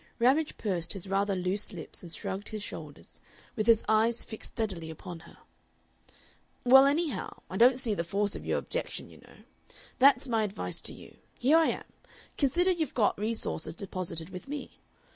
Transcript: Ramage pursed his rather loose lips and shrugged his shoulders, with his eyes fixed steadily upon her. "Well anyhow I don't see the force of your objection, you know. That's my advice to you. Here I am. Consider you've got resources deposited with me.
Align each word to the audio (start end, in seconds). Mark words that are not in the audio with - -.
Ramage 0.17 0.57
pursed 0.57 0.93
his 0.93 1.05
rather 1.05 1.35
loose 1.35 1.71
lips 1.71 2.01
and 2.01 2.11
shrugged 2.11 2.49
his 2.49 2.63
shoulders, 2.63 3.19
with 3.55 3.67
his 3.67 3.83
eyes 3.87 4.23
fixed 4.23 4.53
steadily 4.53 4.89
upon 4.89 5.19
her. 5.29 5.37
"Well 6.63 6.87
anyhow 6.87 7.43
I 7.51 7.57
don't 7.57 7.77
see 7.77 7.93
the 7.93 8.03
force 8.03 8.35
of 8.35 8.43
your 8.43 8.57
objection, 8.57 9.11
you 9.11 9.19
know. 9.19 9.37
That's 9.99 10.27
my 10.27 10.41
advice 10.43 10.81
to 10.81 10.93
you. 10.95 11.17
Here 11.37 11.57
I 11.59 11.67
am. 11.67 11.83
Consider 12.35 12.71
you've 12.71 12.95
got 12.95 13.19
resources 13.19 13.75
deposited 13.75 14.31
with 14.31 14.47
me. 14.47 14.79